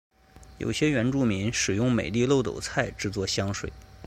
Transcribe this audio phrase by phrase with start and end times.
[0.57, 3.71] 有些原住民使用美丽耧斗菜制作香水。